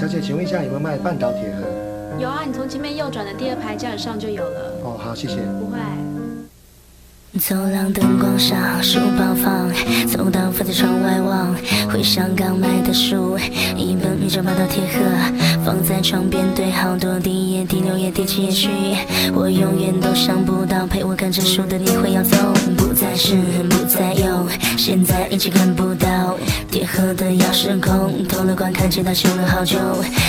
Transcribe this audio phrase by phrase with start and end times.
[0.00, 1.66] 小姐，请问一下有没有卖半岛铁盒？
[2.18, 4.72] 有啊，你从前面右转的第二排架子上就有了。
[4.82, 5.36] 哦，好，谢谢。
[5.60, 5.78] 不会。
[7.40, 9.72] 走廊灯光上，书包放，
[10.06, 11.56] 走到伏在窗外望，
[11.90, 13.38] 回想刚买的书，
[13.76, 15.00] 一本一张半岛铁盒，
[15.64, 18.68] 放在床边堆好多第一页、第六页、第七页序，
[19.32, 22.36] 我永远都想不到陪我看着书的你会要走，
[22.76, 23.36] 不再是
[23.70, 26.36] 不再有，现在已经看不到
[26.70, 29.78] 铁盒的钥匙孔，偷了光看见它修了好久，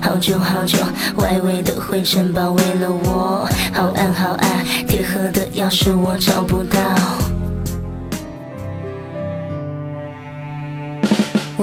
[0.00, 0.78] 好久好久，
[1.16, 6.93] 外围的灰尘包围了我，好暗好暗，铁盒的钥匙我找不到。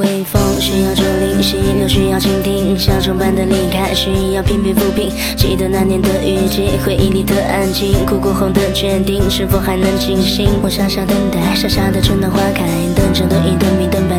[0.01, 5.11] 微风需要竹林，溪流需要倾听，小众般的离开需要频频抚平。
[5.37, 10.49] 记得那年的雨季，回忆里的安静，哭过后的决定是否还能清醒？
[10.63, 14.09] 我傻傻等待，傻傻的春暖花开，等着等一等明，等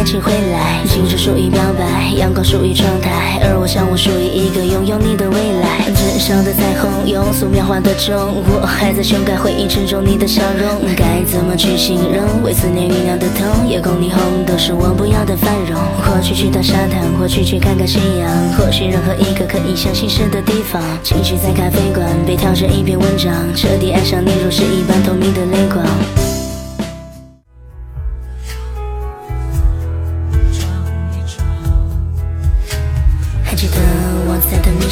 [0.00, 0.80] 爱情回来。
[0.88, 5.84] 青春属于表白，阳光属于窗台，而我想我属于一个拥有你的未来。
[5.92, 8.16] 纸上的彩虹，用素描画的钟，
[8.48, 12.42] 我还在修改回忆之中你的笑容，该怎么去形容？
[12.42, 15.20] 为思念酝酿的痛，夜空霓虹都是我不要。
[15.26, 20.80] 的繁荣，或许去趟沙滩，或许去看看夕阳，或许任何一个可以相信是的地方。
[21.02, 25.84] 情绪在咖啡馆被挑成一篇文章，彻底爱上你，如诗一般透明的泪光。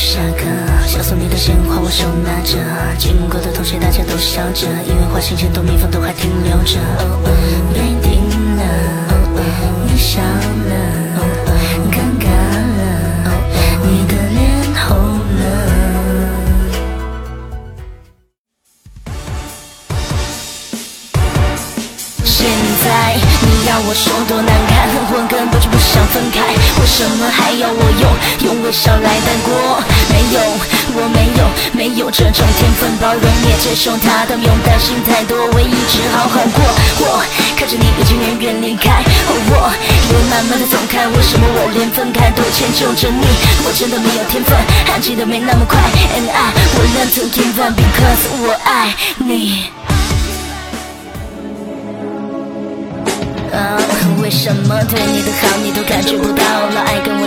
[0.08, 0.44] 下课，
[0.86, 2.56] 想送你的鲜花我手拿着，
[2.96, 6.78] 经过的同学大家都笑着，因为花心前都蜜蜂都还停留着。
[7.74, 8.24] 被定
[8.56, 8.62] 了。
[9.84, 10.72] 你笑了，
[11.92, 12.24] 尴尬
[12.78, 12.80] 了，
[13.84, 14.40] 你的脸
[14.80, 15.44] 红了。
[22.24, 22.48] 现
[22.82, 28.08] 在你要我说多难看，我根本就不想分开，为什么还要我用
[28.46, 29.82] 用微笑来带过？
[30.18, 30.40] 没有，
[30.98, 36.58] 我没有，没有这种天分，包容也接受他，都不用担心太多，唯一只好好过。
[36.98, 37.22] 我
[37.56, 39.70] 看着你已经远远离开，我
[40.10, 43.26] 也慢慢的走开，为什么我连分开都迁就着你？
[43.64, 44.58] 我真的没有天分，
[44.92, 45.78] 安静的没那么快
[46.18, 49.70] ，And I will learn to give up because 我爱你。
[54.20, 56.44] 为什么对你的好你都感觉不到？
[56.44, 57.26] 了爱跟我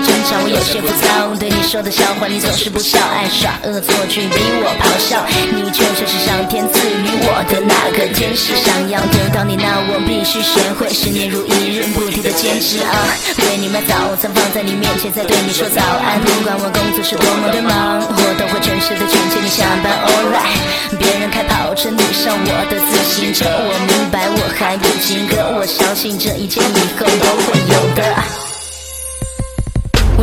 [0.63, 1.35] 些浮躁。
[1.39, 5.23] 对你说的笑话你总是不笑，爱耍恶作剧逼我咆哮。
[5.55, 12.93] 你就像是上天赐予我的那个天使，想要得到你，那我必须学会十年如一日不停的坚持啊！
[13.49, 16.21] 为你买早餐放在你面前，再对你说早安。
[16.21, 19.89] 不管我工作是多么的忙，我都会准时的去接你下班。
[20.05, 28.20] Alright，别人开跑车，你上我的自行车，我明白我还不及格，我相信这一切以后都会有的。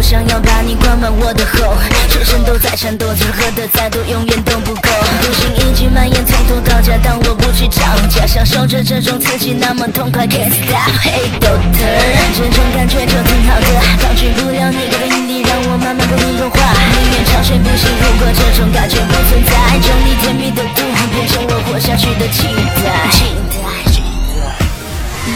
[0.09, 1.77] 想要把你灌满我的喉，
[2.09, 4.89] 全身都在颤抖着，喝的再多永远都不够。
[5.21, 10.27] 毒性已经蔓延从头到脚，但我不去找家，享受着这种刺激，那么痛快。
[10.27, 11.93] Can't stop, hey doctor，
[12.33, 13.69] 这种感觉就挺好的，
[14.01, 16.57] 抗拒不了你的引力，让我慢慢被你融化。
[16.57, 22.49] 宁愿长睡不醒，如果这种感觉不存在，就你甜蜜的毒，变成我活下去的期
[22.81, 23.48] 待。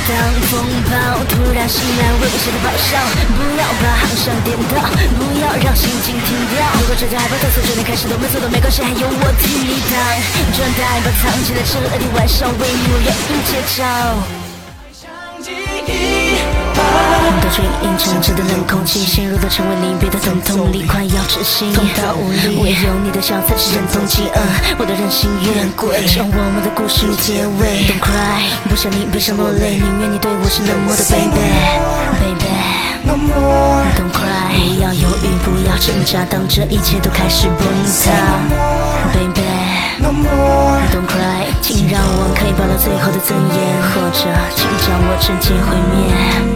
[0.08, 0.16] 当
[0.48, 0.92] 风暴
[1.28, 2.98] 突然袭来，危险的咆哮，
[3.36, 4.75] 不要把航向颠倒，
[5.19, 6.64] 不要让心情停掉。
[6.80, 9.94] 如果这架害怕，从这里开始都没错都没关系，还有我替你挡。
[10.56, 13.80] 转台把藏起来这恶的晚上，为你我愿意接招。
[17.41, 22.59] 都去映衬着的冷空气，陷入的成为离别的疼痛里，快要窒息，痛到无力。
[22.62, 24.38] 唯有你的笑才是忍痛饥饿，
[24.78, 27.87] 我的任性越轨，将我们的故事结尾。
[27.87, 32.47] Don't cry，不想你悲伤落泪，宁愿你对我是冷漠的 baby，baby。
[33.03, 37.66] Don't cry，不要犹豫，不要挣扎，当这一切都开始崩
[38.04, 38.10] 塌
[39.12, 39.43] ，baby。
[40.03, 43.59] Don't cry，请让我可以保留最后的尊严，
[43.91, 44.19] 或者
[44.54, 46.52] 请将我直接毁灭。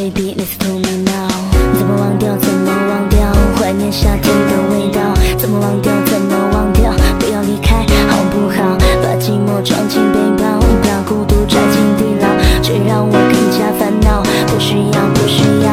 [0.00, 1.28] Baby, listen to me now。
[1.76, 2.34] 怎么忘掉？
[2.38, 3.20] 怎么忘掉？
[3.60, 5.12] 怀念夏天的味道。
[5.36, 5.92] 怎么忘掉？
[6.06, 6.90] 怎么忘掉？
[7.18, 8.78] 不要离开，好不好？
[9.04, 12.32] 把寂寞装进背包，把孤独拽进地牢，
[12.62, 14.22] 却让我更加烦恼。
[14.48, 15.68] 不需要，不需要。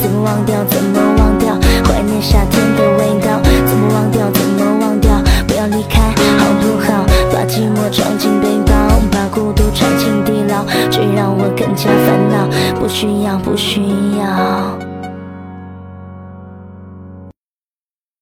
[0.00, 0.62] 怎么忘掉？
[0.70, 1.58] 怎么忘掉？
[1.82, 3.42] 怀念夏天的味道。
[3.66, 4.30] 怎么忘掉？
[4.30, 5.10] 怎么忘掉？
[5.48, 7.04] 不要离开，好不好？
[7.32, 8.72] 把寂寞装进背包，
[9.10, 10.13] 把孤独拽进
[10.90, 12.48] 却让我更加烦恼。
[12.78, 13.82] 不需要，不需
[14.18, 14.83] 要。